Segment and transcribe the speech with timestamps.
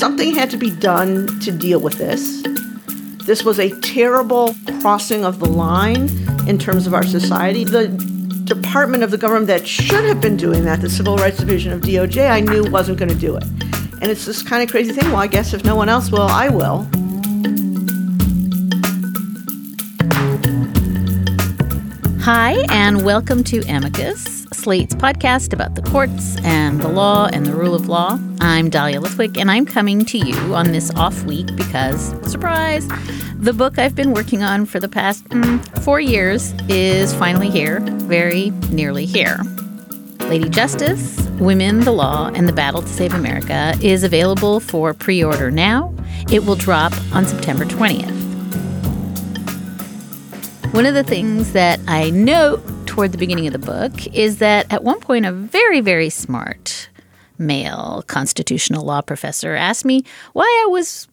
[0.00, 2.42] Something had to be done to deal with this.
[3.26, 6.08] This was a terrible crossing of the line
[6.48, 7.64] in terms of our society.
[7.64, 7.88] The
[8.44, 11.82] department of the government that should have been doing that, the Civil Rights Division of
[11.82, 13.44] DOJ, I knew wasn't going to do it.
[14.00, 15.04] And it's this kind of crazy thing.
[15.08, 16.88] Well, I guess if no one else will, I will.
[22.22, 27.54] Hi, and welcome to Amicus, Slate's podcast about the courts and the law and the
[27.54, 28.18] rule of law.
[28.42, 32.86] I'm Dahlia Lithwick, and I'm coming to you on this off week because, surprise,
[33.36, 37.80] the book I've been working on for the past mm, four years is finally here,
[37.80, 39.40] very nearly here.
[40.24, 45.24] Lady Justice, Women, the Law, and the Battle to Save America is available for pre
[45.24, 45.94] order now.
[46.30, 48.14] It will drop on September 20th.
[50.74, 54.66] One of the things that I note toward the beginning of the book is that
[54.72, 56.88] at one point, a very, very smart
[57.38, 61.06] male constitutional law professor asked me why I was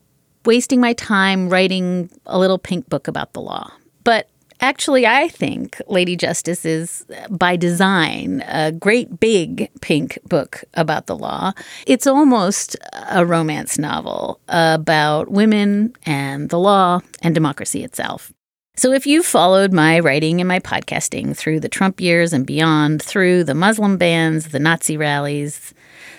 [0.43, 3.71] wasting my time writing a little pink book about the law.
[4.03, 4.27] But
[4.59, 11.15] actually, I think Lady Justice is, by design, a great big pink book about the
[11.15, 11.53] law.
[11.85, 12.75] It's almost
[13.07, 18.33] a romance novel about women and the law and democracy itself.
[18.79, 23.01] So, if you've followed my writing and my podcasting through the Trump years and beyond,
[23.01, 25.73] through the Muslim bans, the Nazi rallies,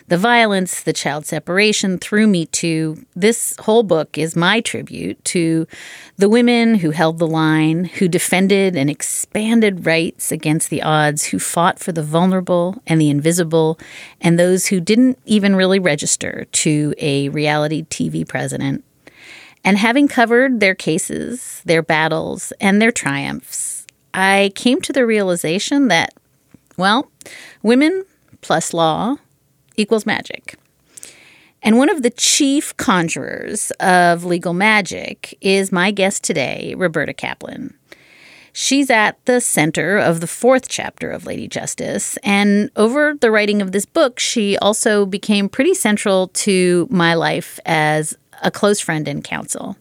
[0.08, 5.68] the violence, the child separation, through Me Too, this whole book is my tribute to
[6.16, 11.38] the women who held the line, who defended and expanded rights against the odds, who
[11.38, 13.78] fought for the vulnerable and the invisible,
[14.20, 18.82] and those who didn't even really register to a reality TV president
[19.64, 25.88] and having covered their cases, their battles, and their triumphs, I came to the realization
[25.88, 26.14] that,
[26.76, 27.10] well,
[27.62, 28.04] women
[28.40, 29.16] plus law
[29.76, 30.56] equals magic.
[31.62, 37.74] And one of the chief conjurers of legal magic is my guest today, Roberta Kaplan.
[38.52, 42.16] She's at the center of the fourth chapter of Lady Justice.
[42.24, 47.60] And over the writing of this book, she also became pretty central to my life
[47.66, 49.76] as a close friend and counsel.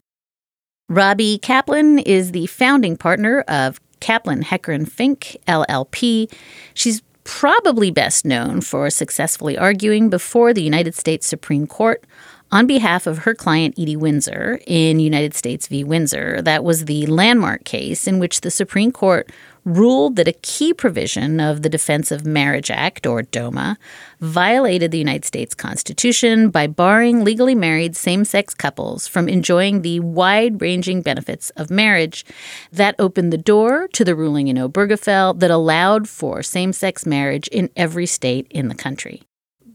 [0.89, 6.31] Robbie Kaplan is the founding partner of Kaplan Hecker and Fink LLP.
[6.73, 12.05] She's probably best known for successfully arguing before the United States Supreme Court
[12.51, 15.83] on behalf of her client Edie Windsor in United States v.
[15.83, 16.41] Windsor.
[16.41, 19.29] That was the landmark case in which the Supreme Court
[19.67, 23.77] ruled that a key provision of the Defense of Marriage Act, or DOMA,
[24.21, 29.99] violated the United States Constitution by barring legally married same sex couples from enjoying the
[29.99, 32.25] wide ranging benefits of marriage.
[32.71, 37.47] That opened the door to the ruling in Obergefell that allowed for same sex marriage
[37.49, 39.23] in every state in the country.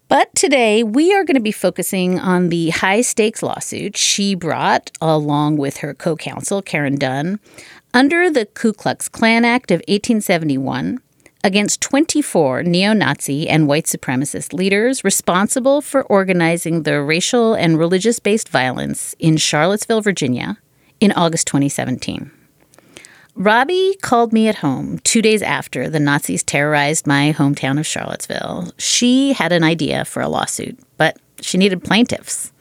[0.09, 4.91] But today we are going to be focusing on the high stakes lawsuit she brought,
[5.01, 7.41] along with her co counsel, Karen Dunn,
[7.95, 11.01] under the Ku Klux Klan Act of 1871
[11.45, 18.19] against 24 neo Nazi and white supremacist leaders responsible for organizing the racial and religious
[18.19, 20.59] based violence in Charlottesville, Virginia,
[21.01, 22.31] in August 2017.
[23.35, 28.73] Robbie called me at home two days after the Nazis terrorized my hometown of Charlottesville.
[28.79, 32.53] She had an idea for a lawsuit, but she needed plaintiffs.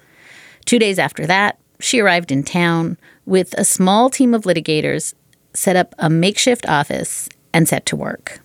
[0.65, 5.13] Two days after that, she arrived in town with a small team of litigators
[5.53, 8.39] set up a makeshift office, and set to work.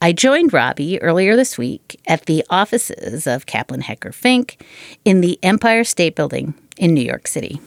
[0.00, 4.64] I joined Robbie earlier this week at the offices of Kaplan Hecker Fink
[5.04, 7.60] in the Empire State Building in New York City.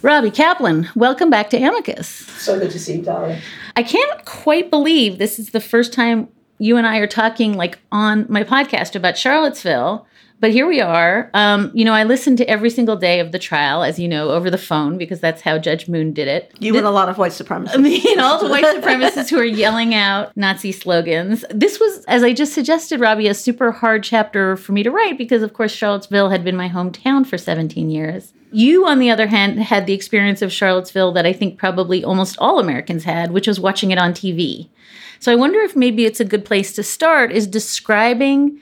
[0.00, 2.08] Robbie Kaplan, welcome back to Amicus.
[2.08, 3.38] So good to see you, Dolly.
[3.76, 7.78] I can't quite believe this is the first time you and I are talking like
[7.92, 10.06] on my podcast about Charlottesville,
[10.42, 11.30] but here we are.
[11.34, 14.30] Um, you know, I listened to every single day of the trial, as you know,
[14.30, 16.52] over the phone because that's how Judge Moon did it.
[16.58, 17.70] You and a lot of white supremacists.
[17.74, 21.44] I mean, all the white supremacists who are yelling out Nazi slogans.
[21.50, 25.16] This was, as I just suggested, Robbie, a super hard chapter for me to write
[25.16, 28.32] because, of course, Charlottesville had been my hometown for 17 years.
[28.50, 32.36] You, on the other hand, had the experience of Charlottesville that I think probably almost
[32.38, 34.70] all Americans had, which was watching it on TV.
[35.20, 38.60] So I wonder if maybe it's a good place to start is describing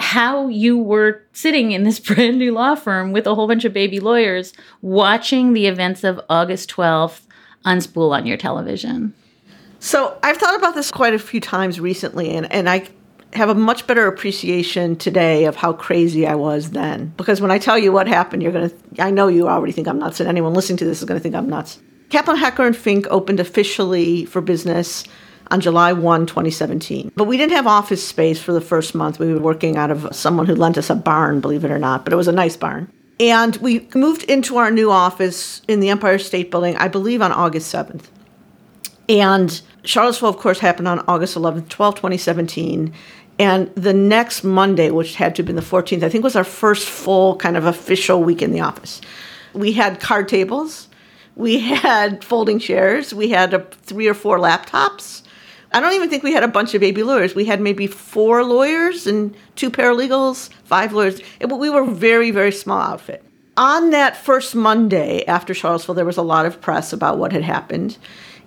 [0.00, 3.72] how you were sitting in this brand new law firm with a whole bunch of
[3.72, 4.52] baby lawyers
[4.82, 7.20] watching the events of August 12th
[7.64, 9.14] unspool on your television.
[9.78, 12.88] So I've thought about this quite a few times recently, and, and I
[13.34, 17.12] have a much better appreciation today of how crazy I was then.
[17.16, 19.88] Because when I tell you what happened, you're going to, I know you already think
[19.88, 21.78] I'm nuts, and anyone listening to this is going to think I'm nuts.
[22.08, 25.04] Kaplan Hecker and Fink opened officially for business
[25.50, 27.12] on July 1, 2017.
[27.16, 29.18] But we didn't have office space for the first month.
[29.18, 32.04] We were working out of someone who lent us a barn, believe it or not,
[32.04, 32.90] but it was a nice barn.
[33.18, 37.32] And we moved into our new office in the Empire State Building, I believe, on
[37.32, 38.04] August 7th.
[39.08, 42.94] And Charlottesville, of course, happened on August 11th, 12, 2017.
[43.38, 46.44] And the next Monday, which had to have been the 14th, I think was our
[46.44, 49.00] first full kind of official week in the office.
[49.52, 50.88] We had card tables,
[51.36, 55.22] we had folding chairs, we had a, three or four laptops,
[55.72, 57.34] I don't even think we had a bunch of baby lawyers.
[57.34, 61.20] We had maybe four lawyers and two paralegals, five lawyers.
[61.38, 63.24] It, we were very, very small outfit.
[63.56, 67.42] On that first Monday after Charlottesville, there was a lot of press about what had
[67.42, 67.98] happened.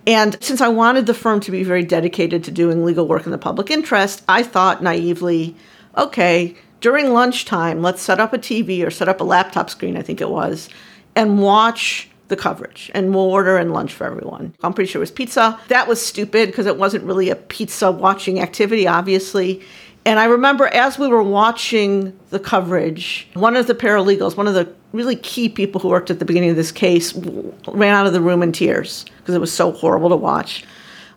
[0.05, 3.31] And since I wanted the firm to be very dedicated to doing legal work in
[3.31, 5.55] the public interest, I thought naively,
[5.97, 10.01] okay, during lunchtime, let's set up a TV or set up a laptop screen, I
[10.01, 10.67] think it was,
[11.15, 14.55] and watch the coverage and we'll order and lunch for everyone.
[14.63, 15.59] I'm pretty sure it was pizza.
[15.67, 19.61] That was stupid because it wasn't really a pizza watching activity, obviously.
[20.05, 24.53] And I remember as we were watching the coverage, one of the paralegals, one of
[24.53, 28.13] the really key people who worked at the beginning of this case, ran out of
[28.13, 30.65] the room in tears because it was so horrible to watch.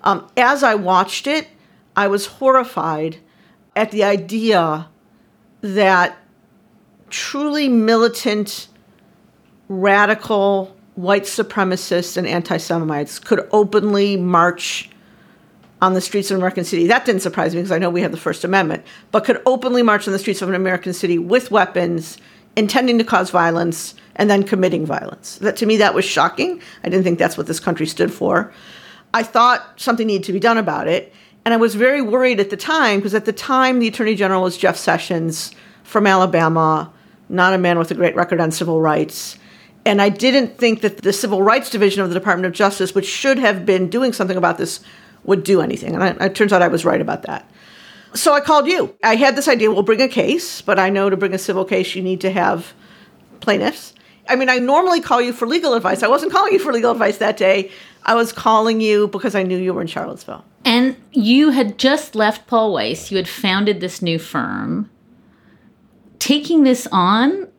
[0.05, 1.49] Um, as I watched it,
[1.97, 3.17] I was horrified
[3.75, 4.89] at the idea
[5.63, 6.19] that
[7.11, 8.69] truly militant,
[9.69, 14.91] radical white supremacists and anti Semites could openly march
[15.81, 16.87] on the streets of an American city.
[16.87, 19.83] That didn't surprise me because I know we have the First Amendment, but could openly
[19.83, 22.17] march on the streets of an American city with weapons,
[22.57, 25.37] intending to cause violence, and then committing violence.
[25.39, 26.61] That to me that was shocking.
[26.83, 28.53] I didn't think that's what this country stood for.
[29.13, 31.13] I thought something needed to be done about it.
[31.45, 34.43] And I was very worried at the time because at the time the Attorney General
[34.43, 35.53] was Jeff Sessions
[35.85, 36.93] from Alabama,
[37.29, 39.39] not a man with a great record on civil rights.
[39.87, 43.07] And I didn't think that the Civil Rights Division of the Department of Justice, which
[43.07, 44.81] should have been doing something about this,
[45.23, 45.95] would do anything.
[45.95, 47.49] And I, it turns out I was right about that.
[48.13, 48.97] So I called you.
[49.05, 51.65] I had this idea we'll bring a case, but I know to bring a civil
[51.65, 52.75] case, you need to have
[53.41, 53.95] plaintiffs.
[54.29, 56.03] I mean, I normally call you for legal advice.
[56.03, 57.71] I wasn't calling you for legal advice that day.
[58.03, 60.45] I was calling you because I knew you were in Charlottesville.
[60.65, 63.13] And you had just left Paul Weiss.
[63.13, 64.91] You had founded this new firm.
[66.19, 67.53] Taking this on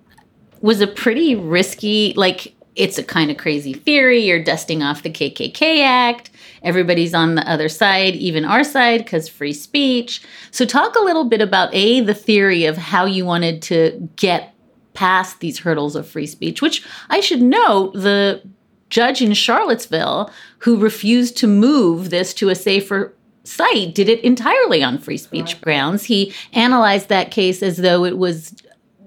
[0.62, 4.20] was a pretty risky, like, it's a kind of crazy theory.
[4.20, 6.30] You're dusting off the KKK Act.
[6.62, 10.22] Everybody's on the other side, even our side, because free speech.
[10.52, 14.54] So, talk a little bit about A, the theory of how you wanted to get
[14.94, 18.42] past these hurdles of free speech, which I should note the
[18.90, 23.14] judge in Charlottesville who refused to move this to a safer
[23.44, 26.06] site did it entirely on free speech grounds.
[26.06, 28.56] He analyzed that case as though it was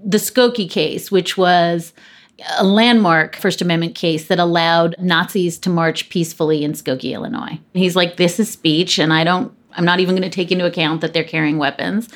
[0.04, 1.92] the Skokie case, which was
[2.58, 7.58] a landmark First Amendment case that allowed Nazis to march peacefully in Skokie, Illinois.
[7.74, 10.64] He's like, this is speech, and I don't, I'm not even going to take into
[10.64, 12.08] account that they're carrying weapons.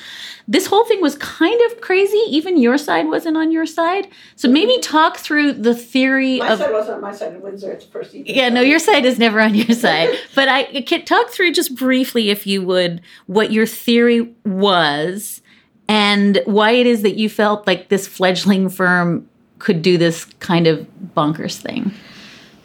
[0.46, 2.20] This whole thing was kind of crazy.
[2.28, 4.08] Even your side wasn't on your side.
[4.36, 6.58] So maybe talk through the theory my of.
[6.58, 7.72] My side wasn't on my side in Windsor.
[7.72, 10.10] It's first Yeah, no, your side is never on your side.
[10.34, 15.40] but I can talk through just briefly, if you would, what your theory was
[15.88, 20.66] and why it is that you felt like this fledgling firm could do this kind
[20.66, 20.86] of
[21.16, 21.92] bonkers thing.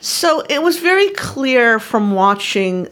[0.01, 2.87] So it was very clear from watching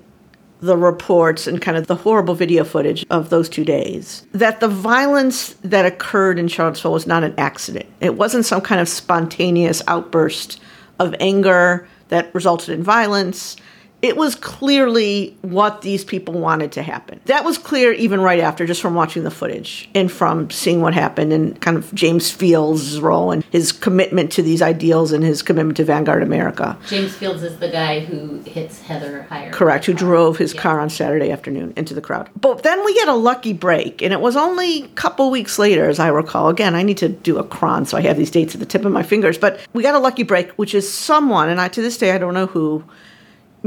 [0.60, 4.68] the reports and kind of the horrible video footage of those two days that the
[4.68, 7.86] violence that occurred in Charlottesville was not an accident.
[8.02, 10.60] It wasn't some kind of spontaneous outburst
[11.00, 13.56] of anger that resulted in violence.
[14.02, 17.20] It was clearly what these people wanted to happen.
[17.26, 20.94] That was clear even right after, just from watching the footage and from seeing what
[20.94, 25.42] happened and kind of James Fields' role and his commitment to these ideals and his
[25.42, 26.78] commitment to Vanguard America.
[26.88, 29.52] James Fields is the guy who hits Heather Heyer.
[29.52, 30.62] Correct, who drove his yeah.
[30.62, 32.30] car on Saturday afternoon into the crowd.
[32.40, 35.90] But then we get a lucky break, and it was only a couple weeks later,
[35.90, 36.50] as I recall.
[36.50, 38.86] Again, I need to do a cron, so I have these dates at the tip
[38.86, 39.40] of my fingers.
[39.40, 42.20] But we got a lucky break, which is someone, and I to this day I
[42.20, 42.84] don't know who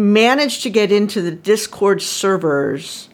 [0.00, 3.08] managed to get into the Discord servers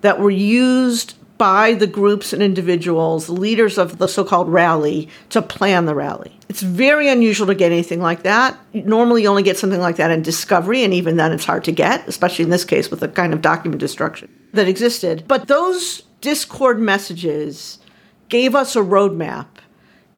[0.00, 5.40] that were used by the groups and individuals, leaders of the so called rally, to
[5.40, 6.36] plan the rally.
[6.50, 8.58] It's very unusual to get anything like that.
[8.74, 11.72] Normally, you only get something like that in Discovery, and even then, it's hard to
[11.72, 15.24] get, especially in this case with the kind of document destruction that existed.
[15.28, 17.78] But those Discord messages
[18.28, 19.46] gave us a roadmap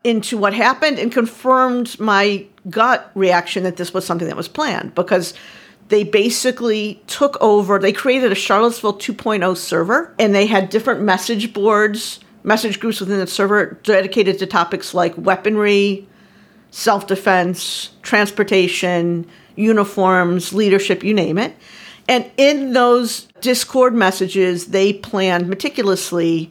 [0.03, 4.95] into what happened and confirmed my gut reaction that this was something that was planned
[4.95, 5.35] because
[5.93, 11.53] they basically took over, they created a Charlottesville 2.0 server, and they had different message
[11.53, 16.09] boards, message groups within the server dedicated to topics like weaponry,
[16.71, 21.55] self defense, transportation, uniforms, leadership, you name it.
[22.09, 26.51] And in those Discord messages, they planned meticulously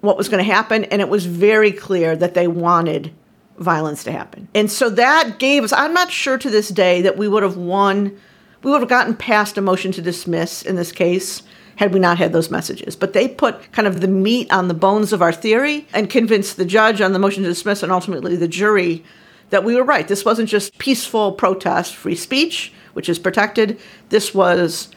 [0.00, 3.12] what was going to happen, and it was very clear that they wanted
[3.58, 4.48] violence to happen.
[4.54, 7.58] And so that gave us, I'm not sure to this day that we would have
[7.58, 8.18] won
[8.62, 11.42] we would have gotten past a motion to dismiss in this case
[11.76, 12.96] had we not had those messages.
[12.96, 16.56] But they put kind of the meat on the bones of our theory and convinced
[16.56, 19.04] the judge on the motion to dismiss and ultimately the jury
[19.50, 20.08] that we were right.
[20.08, 23.80] This wasn't just peaceful protest, free speech, which is protected.
[24.08, 24.88] This was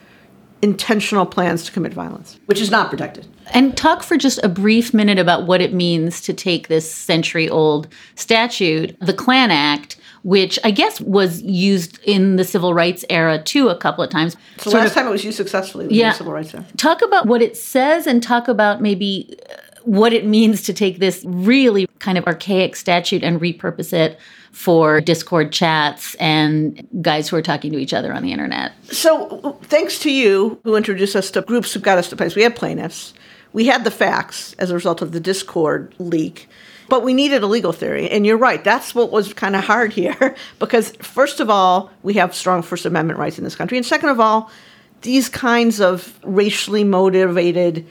[0.62, 3.26] intentional plans to commit violence, which is not protected.
[3.52, 7.48] And talk for just a brief minute about what it means to take this century
[7.48, 13.42] old statute, the Klan Act, which I guess was used in the civil rights era
[13.42, 14.36] too a couple of times.
[14.58, 16.64] So last of, time it was used successfully in yeah, the civil rights era.
[16.76, 21.00] Talk about what it says and talk about maybe uh, what it means to take
[21.00, 24.18] this really kind of archaic statute and repurpose it
[24.52, 28.72] for Discord chats and guys who are talking to each other on the internet.
[28.84, 32.36] So, thanks to you who introduced us to groups who got us to place.
[32.36, 33.14] We had plaintiffs.
[33.52, 36.48] We had the facts as a result of the Discord leak.
[36.88, 38.10] But we needed a legal theory.
[38.10, 40.36] And you're right, that's what was kind of hard here.
[40.58, 43.78] because, first of all, we have strong First Amendment rights in this country.
[43.78, 44.50] And second of all,
[45.00, 47.86] these kinds of racially motivated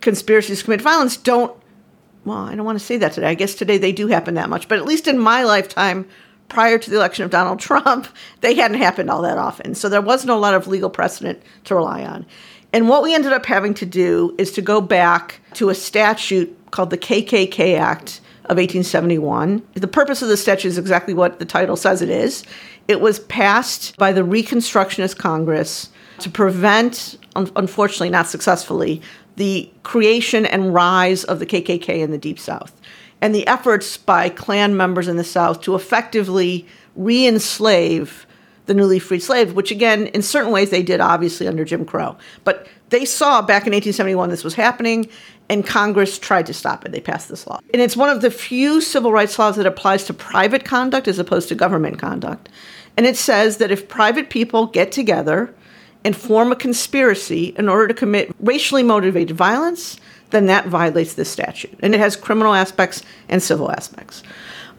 [0.00, 1.54] conspiracies to commit violence don't,
[2.30, 3.28] well, I don't want to say that today.
[3.28, 4.68] I guess today they do happen that much.
[4.68, 6.08] But at least in my lifetime,
[6.48, 8.06] prior to the election of Donald Trump,
[8.40, 9.74] they hadn't happened all that often.
[9.74, 12.24] So there wasn't a lot of legal precedent to rely on.
[12.72, 16.56] And what we ended up having to do is to go back to a statute
[16.70, 19.62] called the KKK Act of 1871.
[19.74, 22.44] The purpose of the statute is exactly what the title says it is.
[22.86, 25.88] It was passed by the Reconstructionist Congress
[26.20, 29.02] to prevent, unfortunately not successfully,
[29.40, 32.78] the creation and rise of the KKK in the Deep South.
[33.22, 38.26] And the efforts by Klan members in the South to effectively re enslave
[38.66, 42.18] the newly freed slaves, which again, in certain ways, they did obviously under Jim Crow.
[42.44, 45.08] But they saw back in 1871 this was happening,
[45.48, 46.92] and Congress tried to stop it.
[46.92, 47.60] They passed this law.
[47.72, 51.18] And it's one of the few civil rights laws that applies to private conduct as
[51.18, 52.50] opposed to government conduct.
[52.98, 55.54] And it says that if private people get together
[56.04, 59.98] and form a conspiracy in order to commit racially motivated violence,
[60.30, 61.78] then that violates this statute.
[61.80, 64.22] And it has criminal aspects and civil aspects.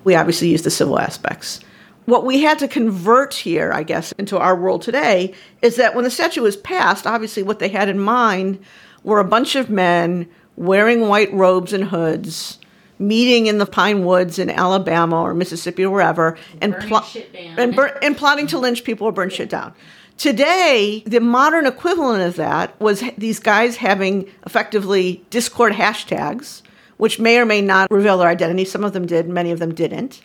[0.03, 1.59] We obviously use the civil aspects.
[2.05, 6.03] What we had to convert here, I guess, into our world today is that when
[6.03, 8.59] the statute was passed, obviously what they had in mind
[9.03, 12.57] were a bunch of men wearing white robes and hoods,
[12.97, 17.03] meeting in the pine woods in Alabama or Mississippi or wherever, and pl-
[17.57, 19.73] and, bur- and plotting to lynch people or burn shit down.
[20.21, 26.61] Today, the modern equivalent of that was these guys having effectively Discord hashtags,
[26.97, 28.63] which may or may not reveal their identity.
[28.63, 30.21] Some of them did, many of them didn't.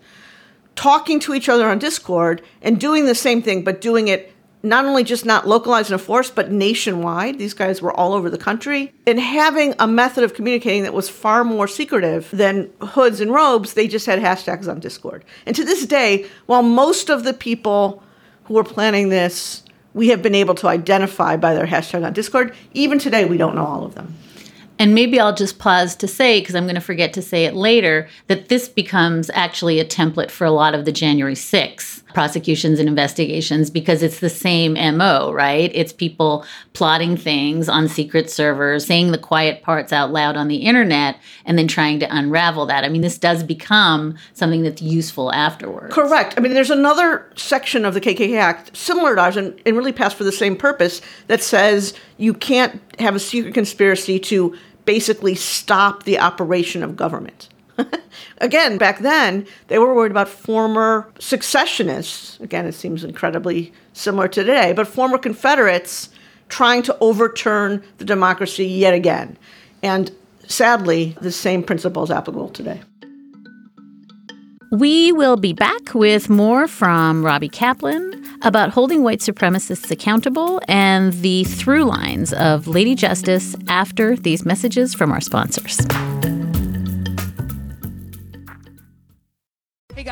[0.74, 4.84] Talking to each other on Discord and doing the same thing, but doing it not
[4.84, 7.38] only just not localized and enforced, but nationwide.
[7.38, 8.92] These guys were all over the country.
[9.06, 13.72] And having a method of communicating that was far more secretive than hoods and robes,
[13.72, 15.24] they just had hashtags on Discord.
[15.46, 18.02] And to this day, while most of the people
[18.44, 19.62] who were planning this,
[19.96, 23.56] we have been able to identify by their hashtag on Discord, even today, we don't
[23.56, 24.14] know all of them.
[24.78, 27.54] And maybe I'll just pause to say, because I'm going to forget to say it
[27.54, 32.80] later, that this becomes actually a template for a lot of the January 6th prosecutions
[32.80, 35.70] and investigations because it's the same MO, right?
[35.74, 40.56] It's people plotting things on secret servers, saying the quiet parts out loud on the
[40.56, 42.84] internet, and then trying to unravel that.
[42.84, 45.92] I mean, this does become something that's useful afterwards.
[45.92, 46.32] Correct.
[46.38, 49.92] I mean, there's another section of the KKK Act similar to ours and, and really
[49.92, 54.56] passed for the same purpose that says you can't have a secret conspiracy to
[54.86, 57.50] basically stop the operation of government.
[58.38, 62.38] Again, back then, they were worried about former secessionists.
[62.40, 66.10] Again, it seems incredibly similar to today, but former Confederates
[66.48, 69.36] trying to overturn the democracy yet again.
[69.82, 70.12] And
[70.46, 72.80] sadly, the same principle is applicable today.
[74.72, 81.12] We will be back with more from Robbie Kaplan about holding white supremacists accountable and
[81.14, 85.78] the through lines of Lady Justice after these messages from our sponsors.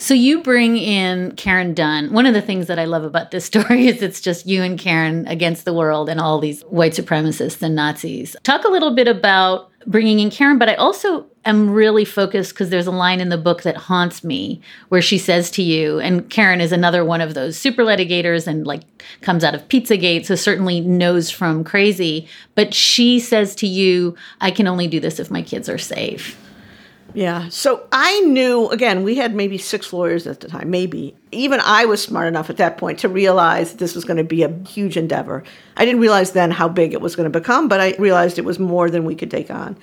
[0.00, 2.10] So you bring in Karen Dunn.
[2.10, 4.78] One of the things that I love about this story is it's just you and
[4.78, 8.34] Karen against the world and all these white supremacists and Nazis.
[8.42, 12.70] Talk a little bit about bringing in Karen, but I also am really focused because
[12.70, 16.30] there's a line in the book that haunts me where she says to you, and
[16.30, 18.82] Karen is another one of those super litigators and like
[19.20, 24.50] comes out of Pizzagate, so certainly knows from crazy, but she says to you, I
[24.50, 26.38] can only do this if my kids are safe.
[27.14, 27.48] Yeah.
[27.48, 31.14] So I knew, again, we had maybe six lawyers at the time, maybe.
[31.32, 34.42] Even I was smart enough at that point to realize this was going to be
[34.42, 35.42] a huge endeavor.
[35.76, 38.44] I didn't realize then how big it was going to become, but I realized it
[38.44, 39.76] was more than we could take on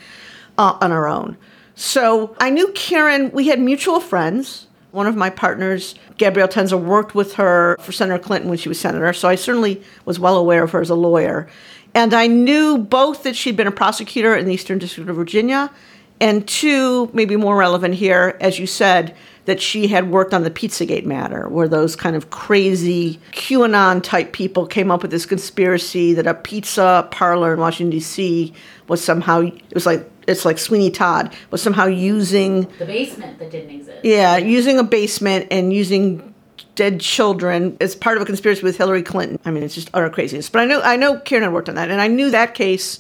[0.57, 1.37] uh, on our own.
[1.75, 4.67] So I knew Karen, we had mutual friends.
[4.91, 8.79] One of my partners, Gabrielle Tenzer, worked with her for Senator Clinton when she was
[8.79, 9.11] senator.
[9.13, 11.47] So I certainly was well aware of her as a lawyer.
[11.93, 15.71] And I knew both that she'd been a prosecutor in the Eastern District of Virginia
[16.19, 20.51] and two, maybe more relevant here, as you said, that she had worked on the
[20.51, 26.13] Pizzagate matter, where those kind of crazy QAnon type people came up with this conspiracy
[26.13, 28.53] that a pizza parlor in Washington D.C.
[28.87, 33.49] was somehow it was like it's like Sweeney Todd was somehow using the basement that
[33.51, 33.99] didn't exist.
[34.03, 36.33] Yeah, using a basement and using
[36.75, 39.39] dead children as part of a conspiracy with Hillary Clinton.
[39.45, 40.49] I mean, it's just utter craziness.
[40.49, 42.99] But I know I know Karen had worked on that, and I knew that case,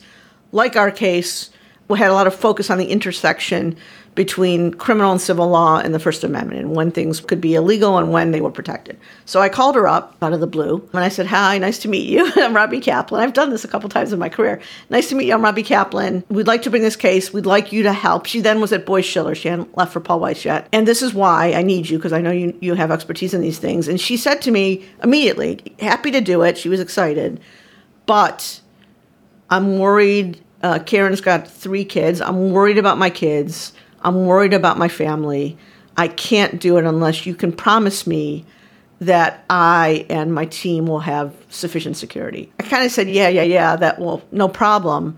[0.53, 1.49] like our case
[1.95, 3.77] had a lot of focus on the intersection
[4.17, 7.99] between criminal and civil law and the First Amendment and when things could be illegal
[7.99, 8.99] and when they were protected.
[9.25, 11.87] So I called her up out of the blue and I said, Hi, nice to
[11.87, 12.29] meet you.
[12.35, 13.21] I'm Robbie Kaplan.
[13.21, 14.59] I've done this a couple times in my career.
[14.89, 15.35] Nice to meet you.
[15.35, 16.23] I'm Robbie Kaplan.
[16.29, 17.31] We'd like to bring this case.
[17.31, 18.25] We'd like you to help.
[18.25, 19.35] She then was at Boies Schiller.
[19.35, 20.67] She hadn't left for Paul Weiss yet.
[20.73, 23.41] And this is why I need you because I know you, you have expertise in
[23.41, 23.87] these things.
[23.87, 26.57] And she said to me immediately, happy to do it.
[26.57, 27.39] She was excited.
[28.07, 28.61] But
[29.51, 32.19] I'm worried uh, Karen's got three kids.
[32.19, 33.71] I'm worried about my kids.
[34.01, 35.57] I'm worried about my family.
[35.95, 38.45] I can't do it unless you can promise me
[38.99, 42.51] that I and my team will have sufficient security.
[42.59, 45.17] I kind of said, yeah, yeah, yeah, that will, no problem.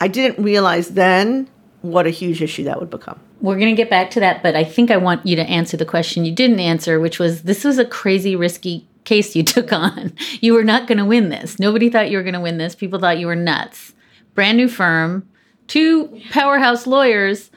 [0.00, 1.48] I didn't realize then
[1.82, 3.20] what a huge issue that would become.
[3.40, 5.76] We're going to get back to that, but I think I want you to answer
[5.76, 9.72] the question you didn't answer, which was this was a crazy, risky case you took
[9.72, 10.14] on.
[10.40, 11.60] You were not going to win this.
[11.60, 12.74] Nobody thought you were going to win this.
[12.74, 13.92] People thought you were nuts
[14.38, 15.28] brand new firm,
[15.66, 17.50] two powerhouse lawyers.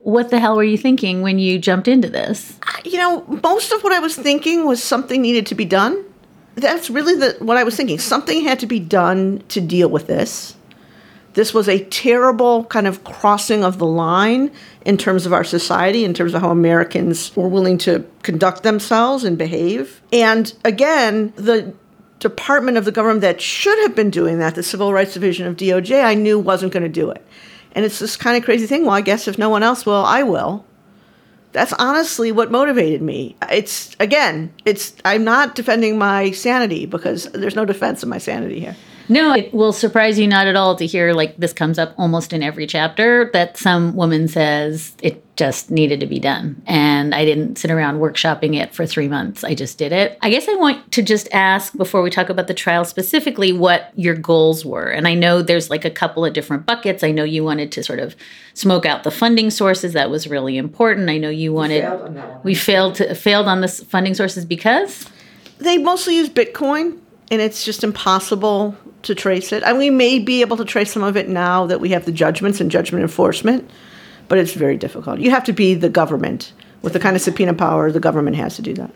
[0.00, 2.58] What the hell were you thinking when you jumped into this?
[2.84, 6.04] You know, most of what I was thinking was something needed to be done.
[6.56, 8.00] That's really the, what I was thinking.
[8.00, 10.56] Something had to be done to deal with this.
[11.34, 14.50] This was a terrible kind of crossing of the line
[14.84, 19.22] in terms of our society, in terms of how Americans were willing to conduct themselves
[19.22, 20.02] and behave.
[20.12, 21.74] And again, the
[22.22, 25.56] department of the government that should have been doing that, the Civil Rights Division of
[25.56, 27.24] DOJ, I knew wasn't going to do it.
[27.72, 28.84] And it's this kind of crazy thing.
[28.84, 30.64] Well, I guess if no one else will, I will.
[31.50, 33.36] That's honestly what motivated me.
[33.50, 38.60] It's again, it's I'm not defending my sanity because there's no defense of my sanity
[38.60, 38.76] here.
[39.08, 42.32] No, it will surprise you not at all to hear like this comes up almost
[42.32, 46.62] in every chapter that some woman says it just needed to be done.
[46.66, 49.44] And I didn't sit around workshopping it for three months.
[49.44, 50.18] I just did it.
[50.20, 53.90] I guess I want to just ask before we talk about the trial specifically what
[53.96, 54.88] your goals were.
[54.88, 57.02] And I know there's like a couple of different buckets.
[57.02, 58.14] I know you wanted to sort of
[58.54, 59.94] smoke out the funding sources.
[59.94, 61.08] That was really important.
[61.08, 61.82] I know you wanted.
[61.82, 62.40] failed on that one.
[62.44, 65.08] We failed to failed on the funding sources because
[65.58, 66.98] They mostly use Bitcoin,
[67.30, 69.62] and it's just impossible to trace it.
[69.62, 72.12] And we may be able to trace some of it now that we have the
[72.12, 73.68] judgments and judgment enforcement,
[74.28, 75.20] but it's very difficult.
[75.20, 78.56] You have to be the government with the kind of subpoena power the government has
[78.56, 78.90] to do that.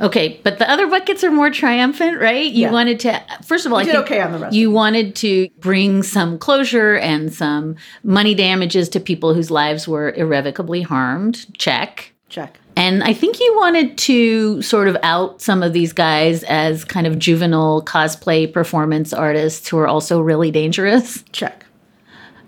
[0.00, 2.50] Okay, but the other buckets are more triumphant, right?
[2.50, 2.70] You Yeah.
[2.72, 5.48] wanted to first of all, I did think okay on the rest you wanted to
[5.60, 11.46] bring some closure and some money damages to people whose lives were irrevocably harmed.
[11.58, 12.12] Check.
[12.30, 12.58] Check.
[12.76, 17.06] And I think you wanted to sort of out some of these guys as kind
[17.06, 21.24] of juvenile cosplay performance artists who are also really dangerous.
[21.32, 21.64] Check.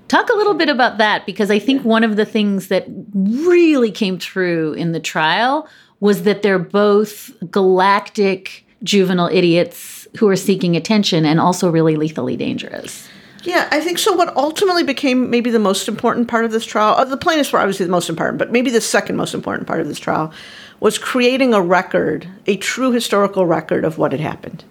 [0.09, 3.91] Talk a little bit about that because I think one of the things that really
[3.91, 5.67] came through in the trial
[6.01, 12.37] was that they're both galactic juvenile idiots who are seeking attention and also really lethally
[12.37, 13.08] dangerous.
[13.45, 14.13] Yeah, I think so.
[14.15, 17.61] What ultimately became maybe the most important part of this trial, uh, the plaintiffs were
[17.61, 20.33] obviously the most important, but maybe the second most important part of this trial
[20.81, 24.65] was creating a record, a true historical record of what had happened.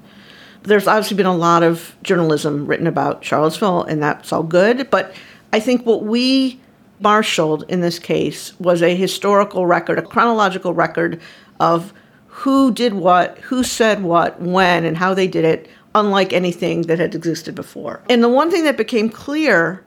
[0.64, 4.90] There's obviously been a lot of journalism written about Charlottesville, and that's all good.
[4.90, 5.14] But
[5.54, 6.60] I think what we
[7.00, 11.22] marshaled in this case was a historical record, a chronological record
[11.60, 11.94] of
[12.28, 17.00] who did what, who said what, when, and how they did it, unlike anything that
[17.00, 18.02] had existed before.
[18.10, 19.84] And the one thing that became clear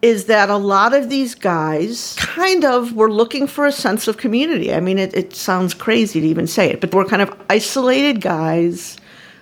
[0.00, 4.16] is that a lot of these guys kind of were looking for a sense of
[4.16, 4.72] community.
[4.72, 7.34] I mean, it, it sounds crazy to even say it, but they were kind of
[7.50, 8.96] isolated guys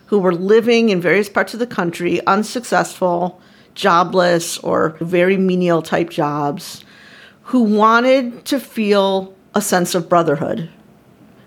[0.06, 3.40] who were living in various parts of the country, unsuccessful,
[3.74, 6.84] jobless, or very menial type jobs,
[7.42, 10.70] who wanted to feel a sense of brotherhood.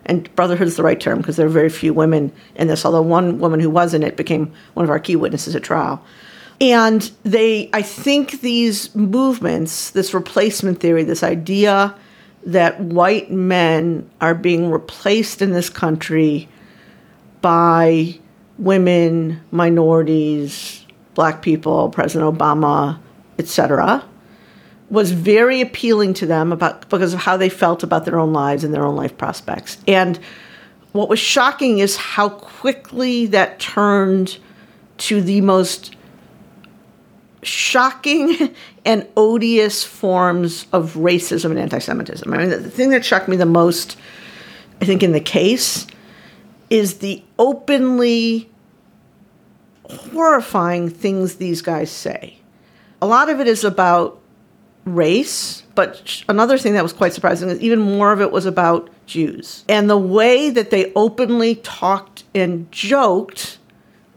[0.10, 3.04] And brotherhood is the right term because there are very few women in this, although
[3.04, 6.04] one woman who was in it became one of our key witnesses at trial.
[6.60, 11.96] And they, I think these movements, this replacement theory, this idea
[12.44, 16.50] that white men are being replaced in this country
[17.42, 18.18] by
[18.58, 23.00] women, minorities, black people, President Obama,
[23.38, 24.04] etc.,
[24.90, 28.64] was very appealing to them about because of how they felt about their own lives
[28.64, 29.78] and their own life prospects.
[29.88, 30.20] And
[30.92, 34.40] what was shocking is how quickly that turned
[34.98, 35.96] to the most
[37.44, 38.54] shocking
[38.86, 42.32] and odious forms of racism and anti-Semitism.
[42.34, 43.98] I mean, the thing that shocked me the most,
[44.82, 45.86] I think, in the case,
[46.70, 48.50] is the openly
[49.84, 52.38] horrifying things these guys say.
[53.02, 54.19] A lot of it is about
[54.96, 58.90] race, but another thing that was quite surprising is even more of it was about
[59.06, 59.64] Jews.
[59.70, 63.58] And the way that they openly talked and joked,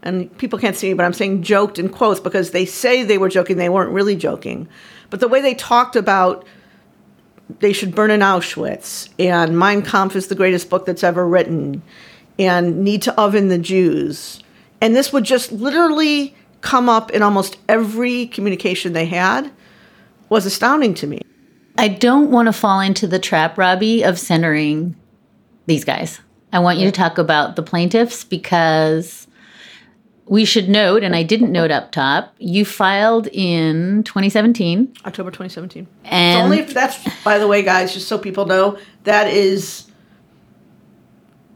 [0.01, 3.17] and people can't see me, but I'm saying joked in quotes because they say they
[3.17, 4.67] were joking, they weren't really joking.
[5.09, 6.45] But the way they talked about
[7.59, 11.81] they should burn in Auschwitz, and Mein Kampf is the greatest book that's ever written,
[12.39, 14.41] and need to oven the Jews.
[14.81, 19.51] And this would just literally come up in almost every communication they had
[20.33, 21.21] was astounding to me.
[21.77, 24.95] I don't want to fall into the trap, Robbie, of centering
[25.65, 26.19] these guys.
[26.51, 29.27] I want you to talk about the plaintiffs because
[30.25, 34.93] we should note, and I didn't note up top, you filed in 2017.
[35.05, 35.87] October 2017.
[36.05, 39.89] And Only if that's, by the way, guys, just so people know, that is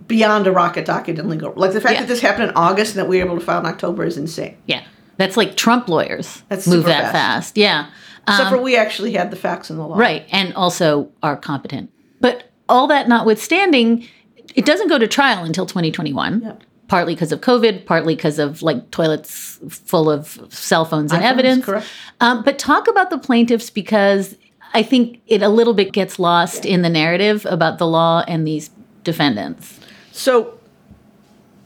[0.08, 1.54] beyond a rocket docket and legal.
[1.56, 2.00] Like the fact Yeah.
[2.02, 4.18] that this happened in August and that we were able to file in October is
[4.18, 4.58] insane.
[4.66, 4.84] yeah,
[5.18, 7.14] that's like Trump lawyers That's move super that fast.
[7.14, 7.58] fast.
[7.58, 7.88] Yeah.
[8.28, 9.98] Except for we actually had the facts in the law.
[9.98, 11.92] Right, and also are competent.
[12.20, 14.08] But all that notwithstanding,
[14.56, 16.42] it doesn't go to trial until 2021.
[16.42, 16.54] Yeah.
[16.88, 21.66] Partly because of COVID, partly because of like toilets full of cell phones and evidence.
[21.66, 21.88] correct.
[22.22, 24.38] Um, but talk about the plaintiffs because
[24.74, 28.48] I think it a little bit gets lost in the narrative about the law and
[28.48, 28.70] these
[29.04, 29.80] defendants.
[30.12, 30.58] So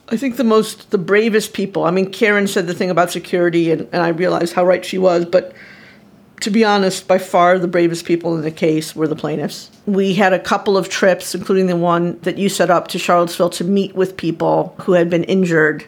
[0.09, 3.71] I think the most, the bravest people, I mean, Karen said the thing about security,
[3.71, 5.53] and, and I realized how right she was, but
[6.41, 9.71] to be honest, by far the bravest people in the case were the plaintiffs.
[9.85, 13.51] We had a couple of trips, including the one that you set up to Charlottesville
[13.51, 15.85] to meet with people who had been injured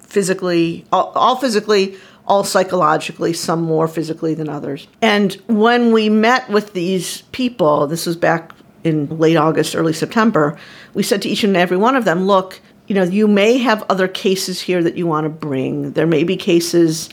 [0.00, 4.86] physically, all, all physically, all psychologically, some more physically than others.
[5.02, 8.52] And when we met with these people, this was back
[8.84, 10.58] in late August, early September,
[10.94, 13.84] we said to each and every one of them, look, you know, you may have
[13.88, 15.92] other cases here that you want to bring.
[15.92, 17.08] There may be cases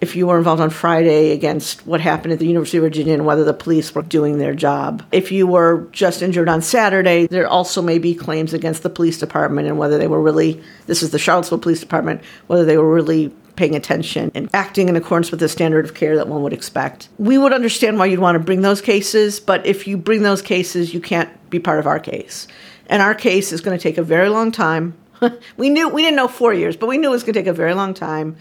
[0.00, 3.26] if you were involved on Friday against what happened at the University of Virginia and
[3.26, 5.02] whether the police were doing their job.
[5.12, 9.18] If you were just injured on Saturday, there also may be claims against the police
[9.18, 12.92] department and whether they were really, this is the Charlottesville Police Department, whether they were
[12.92, 16.52] really paying attention and acting in accordance with the standard of care that one would
[16.52, 17.08] expect.
[17.18, 20.42] We would understand why you'd want to bring those cases, but if you bring those
[20.42, 22.46] cases, you can't be part of our case.
[22.86, 24.94] And our case is going to take a very long time.
[25.56, 27.48] we knew we didn't know 4 years, but we knew it was going to take
[27.48, 28.36] a very long time.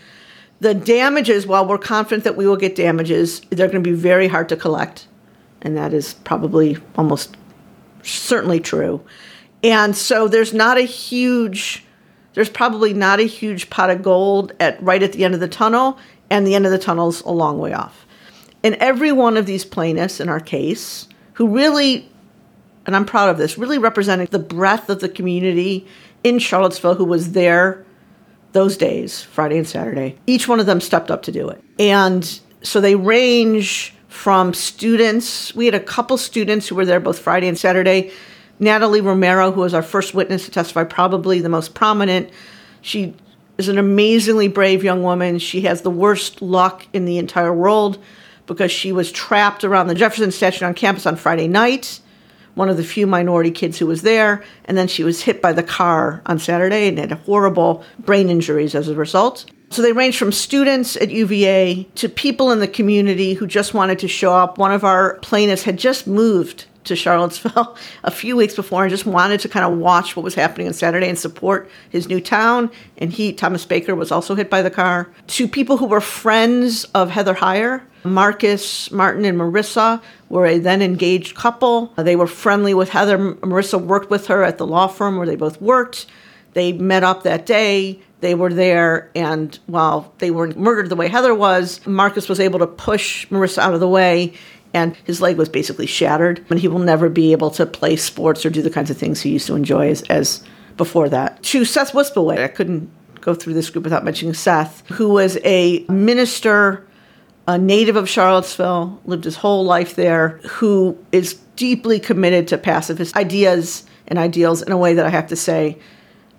[0.60, 4.28] The damages, while we're confident that we will get damages, they're going to be very
[4.28, 5.08] hard to collect.
[5.62, 7.38] And that is probably almost
[8.02, 9.02] certainly true.
[9.63, 11.84] And so there's not a huge
[12.38, 15.48] there's probably not a huge pot of gold at right at the end of the
[15.48, 15.98] tunnel,
[16.30, 18.06] and the end of the tunnel's a long way off.
[18.63, 22.08] And every one of these plaintiffs in our case, who really,
[22.86, 25.88] and I'm proud of this, really representing the breadth of the community
[26.24, 27.84] in Charlottesville who was there
[28.58, 31.63] those days, Friday and Saturday, each one of them stepped up to do it.
[31.78, 35.54] And so they range from students.
[35.54, 38.12] We had a couple students who were there both Friday and Saturday.
[38.60, 42.32] Natalie Romero, who was our first witness to testify, probably the most prominent.
[42.82, 43.13] She
[43.60, 45.38] is an amazingly brave young woman.
[45.38, 48.00] She has the worst luck in the entire world
[48.48, 52.00] because she was trapped around the Jefferson statue on campus on Friday night,
[52.58, 55.54] one of the few minority kids who was there, and then she was hit by
[55.54, 59.46] the car on Saturday and had horrible brain injuries as a result.
[59.70, 64.00] So they range from students at UVA to people in the community who just wanted
[64.00, 64.58] to show up.
[64.58, 69.06] One of our plaintiffs had just moved to Charlottesville a few weeks before and just
[69.06, 72.72] wanted to kind of watch what was happening on Saturday and support his new town.
[72.98, 75.10] And he, Thomas Baker, was also hit by the car.
[75.28, 80.82] To people who were friends of Heather Heyer, Marcus, Martin, and Marissa were a then
[80.82, 81.94] engaged couple.
[81.96, 83.18] They were friendly with Heather.
[83.18, 86.06] Marissa worked with her at the law firm where they both worked.
[86.54, 88.00] They met up that day.
[88.20, 92.58] They were there, and while they weren't murdered the way Heather was, Marcus was able
[92.58, 94.34] to push Marissa out of the way
[94.74, 96.46] and his leg was basically shattered.
[96.50, 99.22] And he will never be able to play sports or do the kinds of things
[99.22, 100.44] he used to enjoy as, as
[100.78, 101.42] before that.
[101.44, 102.90] To Seth Wispelwey, I couldn't
[103.22, 106.86] go through this group without mentioning Seth, who was a minister,
[107.48, 113.16] a native of Charlottesville, lived his whole life there, who is deeply committed to pacifist
[113.16, 115.78] ideas and ideals in a way that I have to say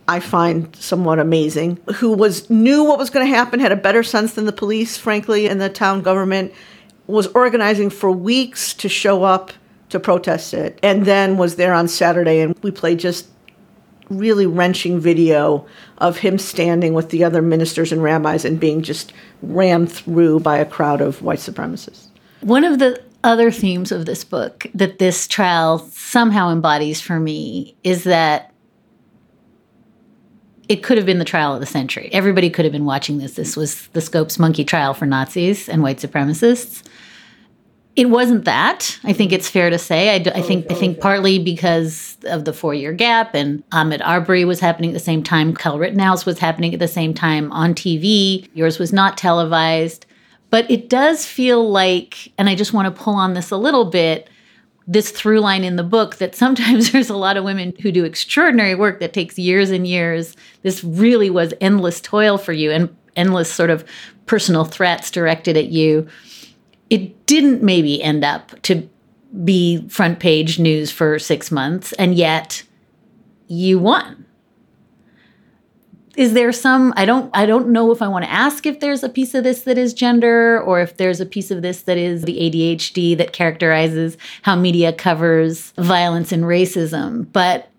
[0.07, 4.03] I find somewhat amazing, who was knew what was going to happen, had a better
[4.03, 6.53] sense than the police, frankly, and the town government,
[7.07, 9.53] was organizing for weeks to show up
[9.91, 13.29] to protest it, and then was there on Saturday, and we played just
[14.11, 15.67] really wrenching video
[15.99, 20.59] of him standing with the other ministers and rabbis and being just rammed through by
[20.59, 22.09] a crowd of white supremacists.
[22.41, 27.77] One of the other themes of this book that this trial somehow embodies for me
[27.83, 28.53] is that
[30.69, 32.11] it could have been the trial of the century.
[32.13, 33.35] Everybody could have been watching this.
[33.35, 36.83] This was the Scopes monkey trial for Nazis and white supremacists.
[37.99, 38.97] It wasn't that.
[39.03, 40.11] I think it's fair to say.
[40.11, 44.01] I, I oh, think I think partly because of the four year gap, and Ahmaud
[44.05, 45.53] Arbery was happening at the same time.
[45.53, 48.49] Kyle Rittenhouse was happening at the same time on TV.
[48.55, 50.07] Yours was not televised,
[50.49, 53.87] but it does feel like, and I just want to pull on this a little
[53.87, 54.31] bit
[54.87, 58.05] this through line in the book that sometimes there's a lot of women who do
[58.05, 60.37] extraordinary work that takes years and years.
[60.63, 63.85] This really was endless toil for you and endless sort of
[64.27, 66.07] personal threats directed at you.
[66.91, 68.89] It didn't maybe end up to
[69.45, 72.63] be front page news for six months, and yet
[73.47, 74.25] you won.
[76.17, 79.05] Is there some i don't i don't know if i want to ask if there's
[79.05, 81.97] a piece of this that is gender or if there's a piece of this that
[81.97, 87.71] is the adhd that characterizes how media covers violence and racism but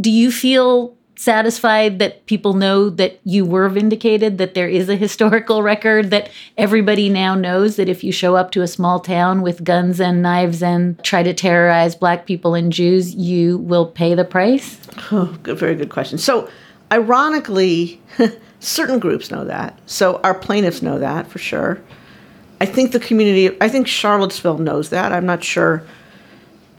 [0.00, 4.96] do you feel satisfied that people know that you were vindicated that there is a
[4.96, 9.42] historical record that everybody now knows that if you show up to a small town
[9.42, 14.14] with guns and knives and try to terrorize black people and jews you will pay
[14.14, 14.80] the price
[15.12, 16.48] oh good, very good question so
[16.94, 18.00] Ironically,
[18.60, 19.78] certain groups know that.
[19.86, 21.80] So our plaintiffs know that for sure.
[22.60, 25.12] I think the community, I think Charlottesville knows that.
[25.12, 25.82] I'm not sure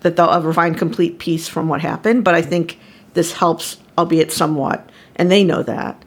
[0.02, 2.80] that they'll ever find complete peace from what happened, but I think
[3.13, 6.03] this helps, albeit somewhat, and they know that.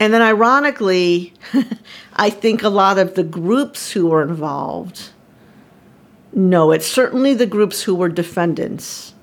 [0.00, 1.32] And then, ironically,
[2.14, 5.10] I think a lot of the groups who were involved
[6.32, 6.82] know it.
[6.82, 9.14] Certainly, the groups who were defendants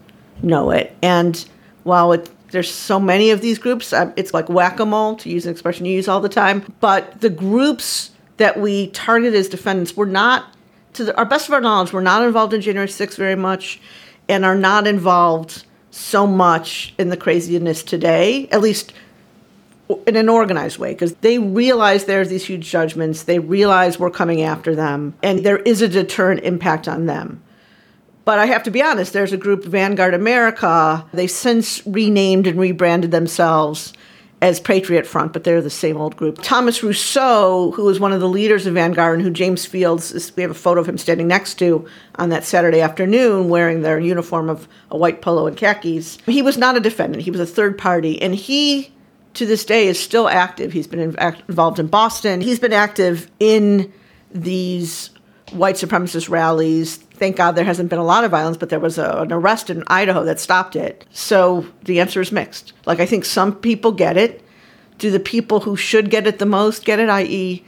[0.42, 0.96] know it.
[1.02, 1.46] And
[1.84, 3.92] while it there's so many of these groups.
[3.94, 6.74] Uh, it's like whack a mole, to use an expression you use all the time.
[6.80, 10.54] But the groups that we targeted as defendants were not,
[10.94, 13.80] to the, our best of our knowledge, were not involved in January 6th very much
[14.30, 18.94] and are not involved so much in the craziness today, at least
[20.08, 23.24] in an organized way because they realize there's these huge judgments.
[23.24, 27.44] They realize we're coming after them, and there is a deterrent impact on them.
[28.24, 31.06] But I have to be honest, there's a group, Vanguard America.
[31.14, 33.94] They've since renamed and rebranded themselves
[34.42, 36.40] as Patriot Front, but they're the same old group.
[36.42, 40.42] Thomas Rousseau, who was one of the leaders of Vanguard and who James Fields, we
[40.42, 44.50] have a photo of him standing next to on that Saturday afternoon wearing their uniform
[44.50, 46.18] of a white polo and khakis.
[46.26, 48.92] He was not a defendant, he was a third party, and he,
[49.36, 50.74] to this day, is still active.
[50.74, 53.94] He's been in, act, involved in Boston, he's been active in
[54.32, 55.12] these
[55.52, 57.00] white supremacist rallies.
[57.22, 59.70] Thank God there hasn't been a lot of violence, but there was a, an arrest
[59.70, 61.06] in Idaho that stopped it.
[61.12, 62.74] So the answer is mixed.
[62.88, 64.44] Like, I think some people get it.
[64.98, 67.64] Do the people who should get it the most get it, i.e.,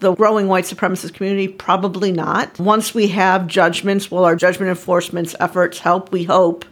[0.00, 1.48] the growing white supremacist community?
[1.48, 2.60] Probably not.
[2.60, 6.12] Once we have judgments, will our judgment enforcement efforts help?
[6.12, 6.66] We hope.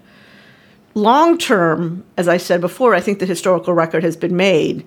[0.93, 4.85] Long term, as I said before, I think the historical record has been made,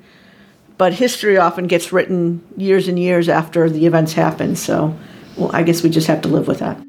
[0.77, 4.55] but history often gets written years and years after the events happen.
[4.55, 4.95] So,
[5.35, 6.79] well, I guess we just have to live with that.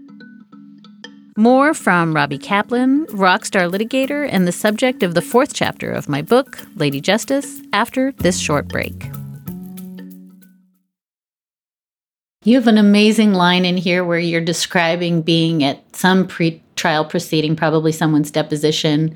[1.37, 6.23] More from Robbie Kaplan, rockstar litigator, and the subject of the fourth chapter of my
[6.23, 9.11] book, Lady Justice, after this short break.
[12.43, 17.05] You have an amazing line in here where you're describing being at some pre trial
[17.05, 19.15] proceeding, probably someone's deposition,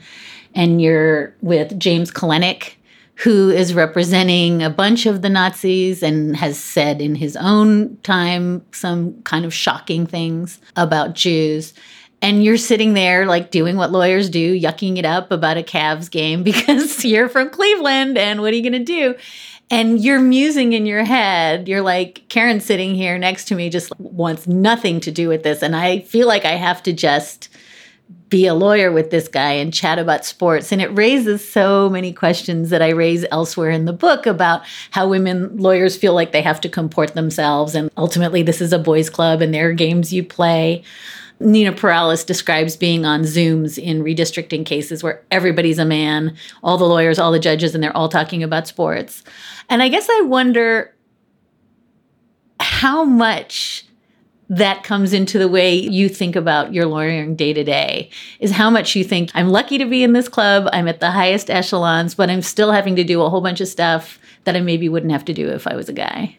[0.55, 2.74] and you're with James Kolenich,
[3.16, 8.64] who is representing a bunch of the Nazis and has said in his own time
[8.72, 11.72] some kind of shocking things about Jews.
[12.24, 16.10] And you're sitting there, like doing what lawyers do, yucking it up about a Cavs
[16.10, 19.14] game because you're from Cleveland and what are you going to do?
[19.70, 21.68] And you're musing in your head.
[21.68, 25.62] You're like, Karen sitting here next to me just wants nothing to do with this.
[25.62, 27.50] And I feel like I have to just
[28.30, 30.72] be a lawyer with this guy and chat about sports.
[30.72, 35.08] And it raises so many questions that I raise elsewhere in the book about how
[35.08, 37.74] women lawyers feel like they have to comport themselves.
[37.74, 40.84] And ultimately, this is a boys' club and there are games you play.
[41.40, 46.84] Nina Perales describes being on Zooms in redistricting cases where everybody's a man, all the
[46.84, 49.24] lawyers, all the judges, and they're all talking about sports.
[49.68, 50.94] And I guess I wonder
[52.60, 53.86] how much
[54.50, 58.68] that comes into the way you think about your lawyering day to day is how
[58.68, 62.14] much you think I'm lucky to be in this club, I'm at the highest echelons,
[62.14, 65.12] but I'm still having to do a whole bunch of stuff that I maybe wouldn't
[65.12, 66.38] have to do if I was a guy.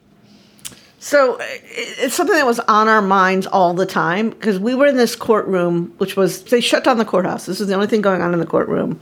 [1.06, 4.88] So uh, it's something that was on our minds all the time because we were
[4.88, 7.46] in this courtroom, which was they shut down the courthouse.
[7.46, 9.00] This is the only thing going on in the courtroom.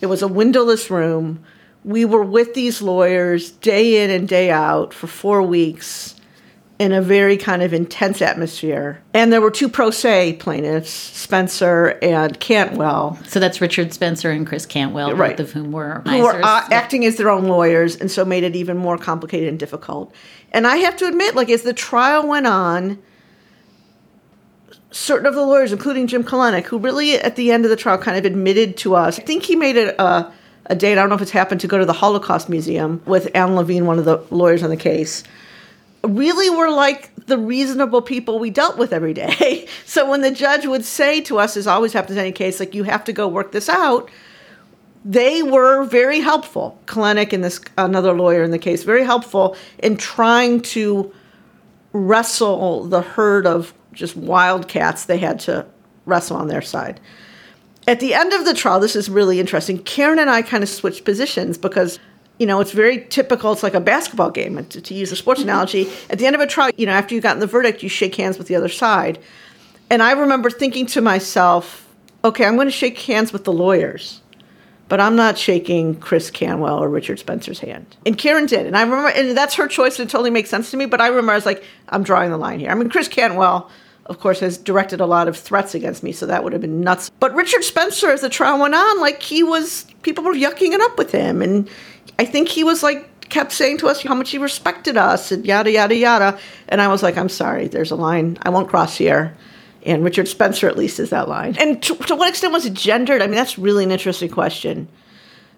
[0.00, 1.38] It was a windowless room.
[1.84, 6.15] We were with these lawyers day in and day out for four weeks
[6.78, 9.02] in a very kind of intense atmosphere.
[9.14, 13.18] And there were two pro se plaintiffs, Spencer and Cantwell.
[13.26, 15.36] So that's Richard Spencer and Chris Cantwell, Right.
[15.36, 18.44] both of whom were who were uh, acting as their own lawyers, and so made
[18.44, 20.14] it even more complicated and difficult.
[20.52, 22.98] And I have to admit, like as the trial went on,
[24.90, 27.98] certain of the lawyers, including Jim Kolenich, who really at the end of the trial
[27.98, 30.30] kind of admitted to us, I think he made it a,
[30.66, 30.92] a date.
[30.92, 33.86] I don't know if it's happened to go to the Holocaust Museum with Alan Levine,
[33.86, 35.24] one of the lawyers on the case.
[36.06, 39.68] Really, were like the reasonable people we dealt with every day.
[39.84, 42.74] so when the judge would say to us, as always happens in any case, like
[42.74, 44.10] you have to go work this out
[45.06, 46.76] they were very helpful.
[46.86, 51.12] Kolenich and this another lawyer in the case, very helpful in trying to
[51.92, 55.64] wrestle the herd of just wildcats they had to
[56.06, 57.00] wrestle on their side.
[57.86, 59.78] At the end of the trial, this is really interesting.
[59.78, 62.00] Karen and I kind of switched positions because,
[62.38, 63.52] you know, it's very typical.
[63.52, 65.48] It's like a basketball game, to, to use a sports mm-hmm.
[65.48, 65.90] analogy.
[66.10, 68.14] At the end of a trial, you know, after you've gotten the verdict, you shake
[68.14, 69.18] hands with the other side.
[69.88, 71.88] And I remember thinking to myself,
[72.24, 74.20] okay, I'm going to shake hands with the lawyers
[74.88, 77.96] but I'm not shaking Chris Cantwell or Richard Spencer's hand.
[78.04, 78.66] And Karen did.
[78.66, 80.86] And I remember, and that's her choice, and it totally makes sense to me.
[80.86, 82.70] But I remember I was like, I'm drawing the line here.
[82.70, 83.70] I mean, Chris Cantwell,
[84.06, 86.80] of course, has directed a lot of threats against me, so that would have been
[86.80, 87.10] nuts.
[87.18, 90.80] But Richard Spencer, as the trial went on, like he was, people were yucking it
[90.80, 91.42] up with him.
[91.42, 91.68] And
[92.18, 95.44] I think he was like, kept saying to us how much he respected us and
[95.44, 96.38] yada, yada, yada.
[96.68, 99.36] And I was like, I'm sorry, there's a line I won't cross here.
[99.84, 101.56] And Richard Spencer, at least, is that line.
[101.58, 103.22] And to, to what extent was it gendered?
[103.22, 104.88] I mean, that's really an interesting question.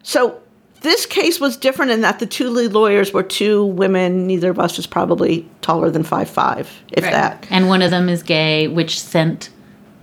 [0.02, 0.40] So
[0.82, 4.26] this case was different in that the two lead lawyers were two women.
[4.26, 7.46] Neither of us was probably taller than five five, if that.
[7.50, 9.50] And one of them is gay, which sent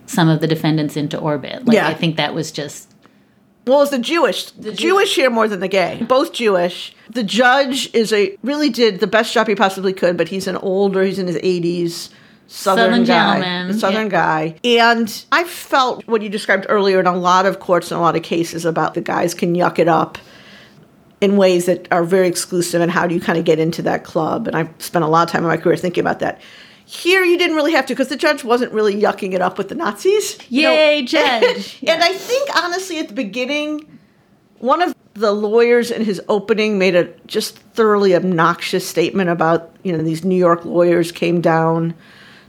[0.08, 1.66] some of the defendants into orbit.
[1.66, 1.88] Like, Yeah.
[1.88, 2.92] I think that was just
[3.66, 6.06] Well, it's the Jewish, the Jewish here more than the gay.
[6.08, 6.96] Both Jewish.
[7.10, 10.58] The judge is a really did the best job he possibly could, but he's an
[10.58, 11.04] older.
[11.04, 12.10] He's in his eighties.
[12.48, 14.52] Southern, Southern guy, gentleman, Southern yeah.
[14.52, 18.02] guy, and I felt what you described earlier in a lot of courts and a
[18.02, 20.20] lot of cases about the guys can yuck it up.
[21.22, 24.04] in ways that are very exclusive and how do you kind of get into that
[24.04, 26.40] club and i've spent a lot of time in my career thinking about that
[26.86, 29.70] here you didn't really have to because the judge wasn't really yucking it up with
[29.70, 31.80] the nazis You know, Yay, judge.
[31.88, 34.00] and i think honestly at the beginning
[34.60, 39.92] one of the lawyers in his opening made a just thoroughly obnoxious statement about you
[39.92, 41.94] know these new york lawyers came down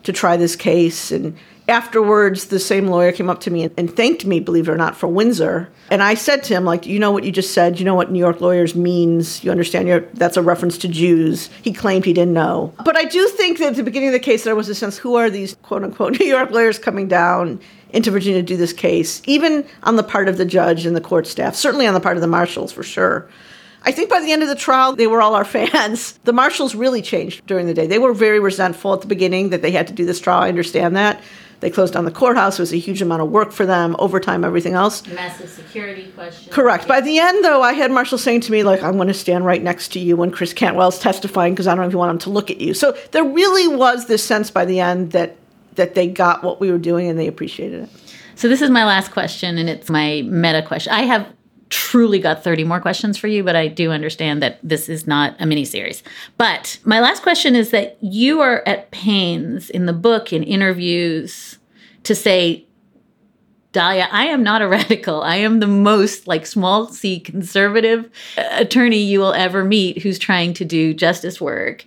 [0.03, 1.37] to try this case and
[1.69, 4.77] afterwards the same lawyer came up to me and, and thanked me believe it or
[4.77, 7.79] not for windsor and i said to him like you know what you just said
[7.79, 11.51] you know what new york lawyers means you understand your that's a reference to jews
[11.63, 14.21] he claimed he didn't know but i do think that at the beginning of the
[14.21, 17.61] case there was a sense who are these quote unquote new york lawyers coming down
[17.91, 21.01] into virginia to do this case even on the part of the judge and the
[21.01, 23.29] court staff certainly on the part of the marshals for sure
[23.83, 26.19] I think by the end of the trial, they were all our fans.
[26.25, 27.87] The marshals really changed during the day.
[27.87, 30.43] They were very resentful at the beginning that they had to do this trial.
[30.43, 31.23] I understand that.
[31.61, 32.59] They closed down the courthouse.
[32.59, 35.07] It was a huge amount of work for them, overtime, everything else.
[35.07, 36.53] Massive security question.
[36.53, 36.87] Correct.
[36.87, 39.47] By the end, though, I had Marshall saying to me, like, I'm going to stand
[39.47, 42.31] right next to you when Chris Cantwell's testifying because I don't even want him to
[42.31, 42.75] look at you.
[42.75, 45.37] So there really was this sense by the end that
[45.75, 47.91] that they got what we were doing and they appreciated it.
[48.35, 50.93] So this is my last question, and it's my meta question.
[50.93, 51.27] I have
[51.69, 55.35] truly got 30 more questions for you, but I do understand that this is not
[55.39, 56.03] a mini series.
[56.37, 61.59] But my last question is that you are at pains in the book, in interviews,
[62.05, 62.67] to say,
[63.73, 65.23] Dahlia, I am not a radical.
[65.23, 70.19] I am the most like small c conservative uh, attorney you will ever meet who's
[70.19, 71.85] trying to do justice work.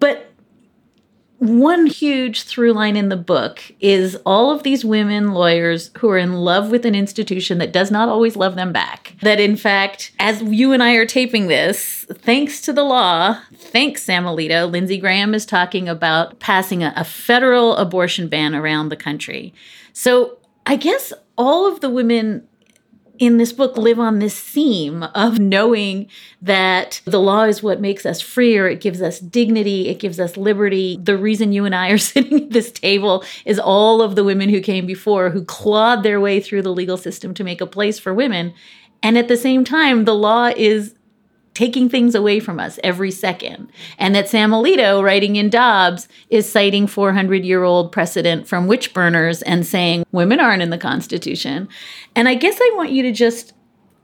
[0.00, 0.27] But
[1.38, 6.18] one huge through line in the book is all of these women lawyers who are
[6.18, 9.14] in love with an institution that does not always love them back.
[9.22, 14.02] That, in fact, as you and I are taping this, thanks to the law, thanks
[14.02, 18.96] Sam Alito, Lindsey Graham is talking about passing a, a federal abortion ban around the
[18.96, 19.54] country.
[19.92, 22.48] So I guess all of the women
[23.18, 26.08] in this book live on this theme of knowing
[26.40, 28.68] that the law is what makes us freer.
[28.68, 29.88] It gives us dignity.
[29.88, 30.98] It gives us liberty.
[31.02, 34.48] The reason you and I are sitting at this table is all of the women
[34.48, 37.98] who came before who clawed their way through the legal system to make a place
[37.98, 38.54] for women.
[39.02, 40.94] And at the same time, the law is
[41.58, 43.68] taking things away from us every second.
[43.98, 48.94] And that Sam Alito, writing in Dobbs, is citing 400 year old precedent from witch
[48.94, 51.68] burners and saying women aren't in the Constitution.
[52.14, 53.54] And I guess I want you to just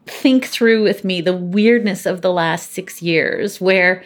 [0.05, 4.03] think through with me the weirdness of the last six years, where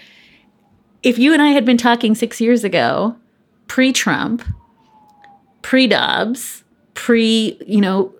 [1.02, 3.16] if you and I had been talking six years ago,
[3.66, 4.44] pre Trump,
[5.62, 8.14] pre Dobbs, pre, you know,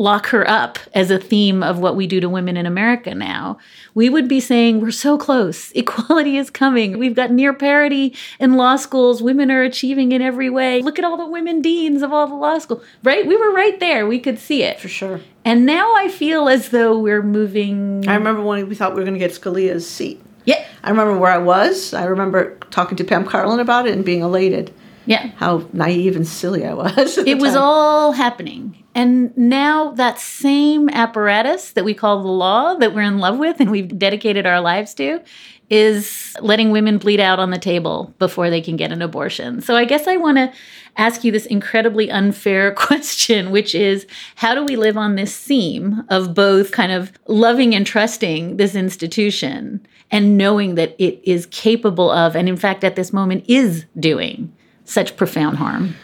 [0.00, 3.58] lock her up as a theme of what we do to women in America now,
[3.94, 5.70] we would be saying, We're so close.
[5.74, 6.98] Equality is coming.
[6.98, 9.22] We've got near parity in law schools.
[9.22, 10.80] Women are achieving in every way.
[10.80, 13.26] Look at all the women deans of all the law schools, right?
[13.26, 14.06] We were right there.
[14.06, 14.80] We could see it.
[14.80, 15.20] For sure.
[15.44, 18.08] And now I feel as though we're moving.
[18.08, 20.22] I remember when we thought we were going to get Scalia's seat.
[20.46, 20.64] Yeah.
[20.82, 21.92] I remember where I was.
[21.92, 24.72] I remember talking to Pam Karlan about it and being elated.
[25.04, 25.30] Yeah.
[25.36, 27.18] How naive and silly I was.
[27.26, 28.79] It was all happening.
[28.94, 33.60] And now that same apparatus that we call the law that we're in love with
[33.60, 35.22] and we've dedicated our lives to
[35.70, 39.60] is letting women bleed out on the table before they can get an abortion.
[39.60, 40.52] So I guess I want to
[40.96, 46.02] ask you this incredibly unfair question, which is how do we live on this seam
[46.08, 52.10] of both kind of loving and trusting this institution and knowing that it is capable
[52.10, 54.52] of, and in fact, at this moment, is doing
[54.84, 55.94] such profound harm?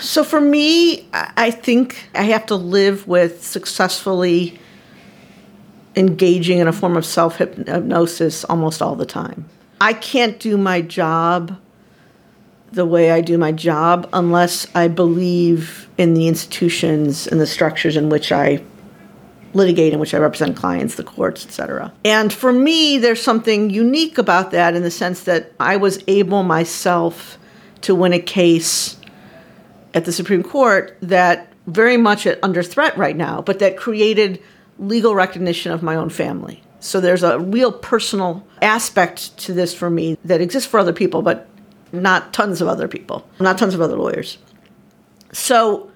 [0.00, 4.58] So for me, I think I have to live with successfully
[5.94, 9.48] engaging in a form of self hypnosis almost all the time.
[9.80, 11.58] I can't do my job
[12.72, 17.96] the way I do my job unless I believe in the institutions and the structures
[17.96, 18.62] in which I
[19.54, 21.92] litigate in which I represent clients, the courts, etc.
[22.04, 26.42] And for me, there's something unique about that in the sense that I was able
[26.42, 27.38] myself
[27.82, 28.95] to win a case
[29.96, 34.40] at the Supreme Court that very much under threat right now, but that created
[34.78, 36.62] legal recognition of my own family.
[36.80, 41.22] So there's a real personal aspect to this for me that exists for other people,
[41.22, 41.48] but
[41.92, 44.36] not tons of other people, not tons of other lawyers.
[45.32, 45.90] So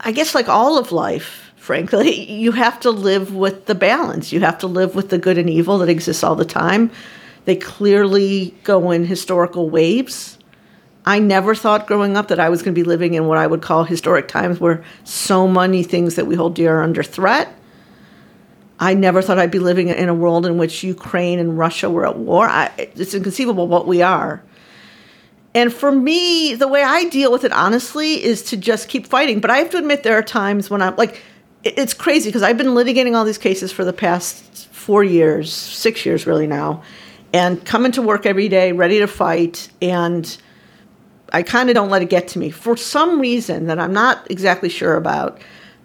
[0.00, 4.32] I guess, like all of life, frankly, you have to live with the balance.
[4.32, 6.90] You have to live with the good and evil that exists all the time.
[7.44, 10.38] They clearly go in historical waves.
[11.10, 13.44] I never thought growing up that I was going to be living in what I
[13.44, 17.52] would call historic times where so many things that we hold dear are under threat.
[18.78, 22.06] I never thought I'd be living in a world in which Ukraine and Russia were
[22.06, 22.48] at war.
[22.48, 24.40] I, it's inconceivable what we are.
[25.52, 29.40] And for me, the way I deal with it honestly is to just keep fighting.
[29.40, 31.20] But I have to admit, there are times when I'm like,
[31.64, 36.06] it's crazy because I've been litigating all these cases for the past four years, six
[36.06, 36.84] years really now,
[37.32, 39.70] and coming to work every day ready to fight.
[39.82, 40.38] And
[41.32, 42.50] I kind of don't let it get to me.
[42.50, 45.40] For some reason that I'm not exactly sure about,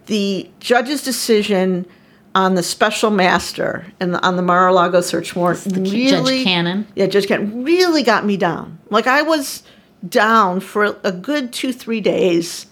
[0.08, 1.86] the judge's decision
[2.34, 6.86] on the special master and the, on the Mar-a-Lago search warrant Judge really, Cannon.
[6.96, 8.78] yeah, Judge Cannon really got me down.
[8.90, 9.64] Like I was
[10.08, 12.68] down for a good two, three days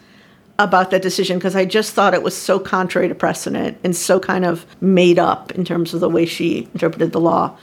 [0.59, 4.19] about that decision because I just thought it was so contrary to precedent and so
[4.19, 7.57] kind of made up in terms of the way she interpreted the law.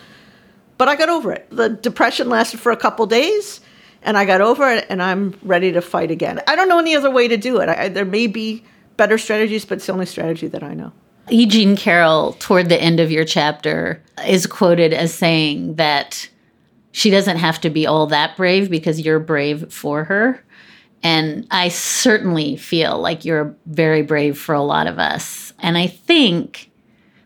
[0.79, 1.47] But I got over it.
[1.51, 3.61] The depression lasted for a couple days
[4.03, 6.41] and I got over it and I'm ready to fight again.
[6.47, 7.69] I don't know any other way to do it.
[7.69, 8.65] I, there may be
[8.97, 10.93] better strategies, but it's the only strategy that I know.
[11.31, 11.47] E.
[11.47, 16.29] Jean Carroll, toward the end of your chapter, is quoted as saying that
[16.93, 20.43] she doesn't have to be all that brave because you're brave for her.
[21.03, 25.53] And I certainly feel like you're very brave for a lot of us.
[25.61, 26.71] And I think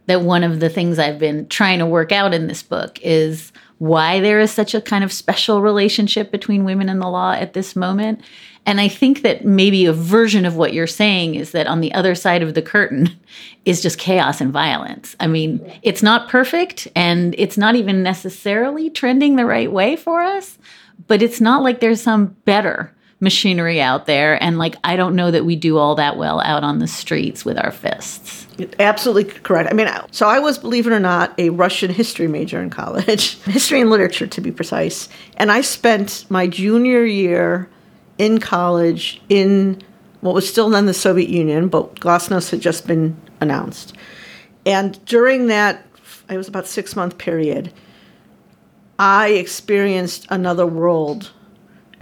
[0.06, 3.52] that one of the things I've been trying to work out in this book is
[3.84, 7.52] why there is such a kind of special relationship between women and the law at
[7.52, 8.18] this moment.
[8.64, 11.92] And I think that maybe a version of what you're saying is that on the
[11.92, 13.10] other side of the curtain
[13.66, 15.14] is just chaos and violence.
[15.20, 20.22] I mean, it's not perfect and it's not even necessarily trending the right way for
[20.22, 20.58] us,
[21.06, 22.90] but it's not like there's some better
[23.24, 24.40] machinery out there.
[24.40, 27.44] And like, I don't know that we do all that well out on the streets
[27.44, 28.46] with our fists.
[28.78, 29.70] Absolutely correct.
[29.70, 33.40] I mean, so I was, believe it or not, a Russian history major in college,
[33.42, 35.08] history and literature to be precise.
[35.36, 37.68] And I spent my junior year
[38.18, 39.82] in college in
[40.20, 43.94] what was still then the Soviet Union, but Glasnost had just been announced.
[44.64, 45.84] And during that,
[46.30, 47.72] it was about six month period,
[48.98, 51.32] I experienced another world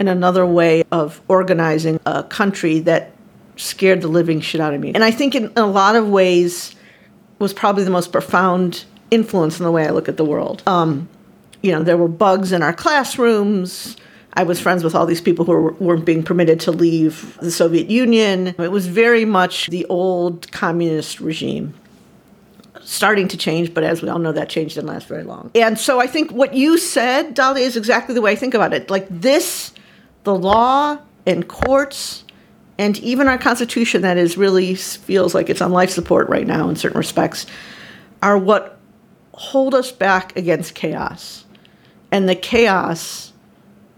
[0.03, 3.13] and another way of organizing a country that
[3.55, 4.91] scared the living shit out of me.
[4.93, 6.75] And I think in a lot of ways
[7.39, 10.61] was probably the most profound influence in the way I look at the world.
[10.67, 11.07] Um,
[11.61, 13.95] you know, there were bugs in our classrooms.
[14.33, 17.51] I was friends with all these people who were, weren't being permitted to leave the
[17.51, 18.47] Soviet Union.
[18.47, 21.75] It was very much the old communist regime
[22.85, 25.51] starting to change, but as we all know, that change didn't last very long.
[25.55, 28.73] And so I think what you said, Dolly, is exactly the way I think about
[28.73, 28.89] it.
[28.89, 29.72] Like this,
[30.23, 32.23] the law and courts,
[32.77, 36.69] and even our Constitution, that is really feels like it's on life support right now
[36.69, 37.45] in certain respects,
[38.21, 38.79] are what
[39.33, 41.45] hold us back against chaos.
[42.11, 43.33] And the chaos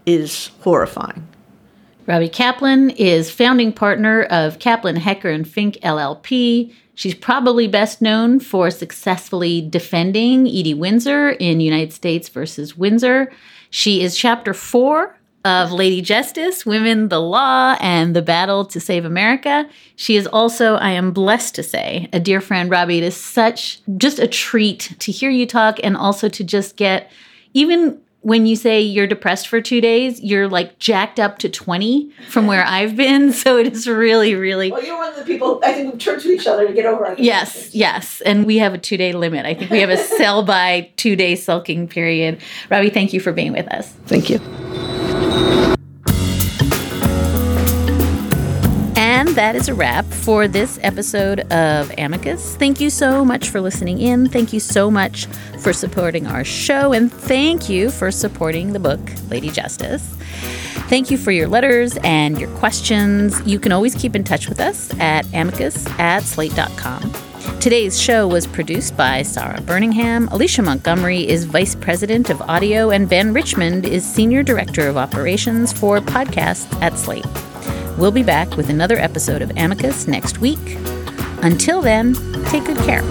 [0.06, 1.26] is horrifying.
[2.06, 6.72] Robbie Kaplan is founding partner of Kaplan, Hecker, and Fink LLP.
[6.94, 13.32] She's probably best known for successfully defending Edie Windsor in United States versus Windsor.
[13.70, 15.15] She is chapter four
[15.46, 19.68] of Lady Justice, Women, the Law, and the Battle to Save America.
[19.94, 22.68] She is also, I am blessed to say, a dear friend.
[22.68, 26.76] Robbie, it is such just a treat to hear you talk and also to just
[26.76, 27.12] get
[27.54, 32.10] even when you say you're depressed for two days, you're like jacked up to 20
[32.28, 33.32] from where I've been.
[33.46, 34.72] So it is really, really.
[34.72, 36.86] Well, you're one of the people I think who turn to each other to get
[36.86, 37.20] over it.
[37.20, 38.20] Yes, yes.
[38.22, 39.46] And we have a two day limit.
[39.46, 42.40] I think we have a sell by two day sulking period.
[42.68, 43.88] Robbie, thank you for being with us.
[44.06, 44.40] Thank you.
[49.36, 52.56] That is a wrap for this episode of Amicus.
[52.56, 54.30] Thank you so much for listening in.
[54.30, 55.26] Thank you so much
[55.60, 56.94] for supporting our show.
[56.94, 60.02] And thank you for supporting the book, Lady Justice.
[60.88, 63.38] Thank you for your letters and your questions.
[63.46, 67.12] You can always keep in touch with us at amicus at slate.com.
[67.60, 70.28] Today's show was produced by Sarah Birmingham.
[70.28, 75.74] Alicia Montgomery is Vice President of Audio, and Ben Richmond is Senior Director of Operations
[75.74, 77.26] for podcasts at Slate.
[77.98, 80.58] We'll be back with another episode of Amicus next week.
[81.42, 82.12] Until then,
[82.44, 83.02] take good care.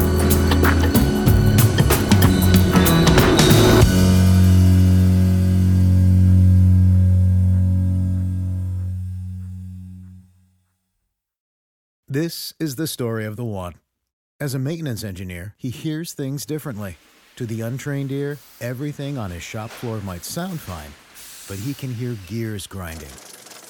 [12.07, 13.73] This is the story of the one.
[14.39, 16.97] As a maintenance engineer, he hears things differently.
[17.38, 20.91] To the untrained ear, everything on his shop floor might sound fine,
[21.47, 23.09] but he can hear gears grinding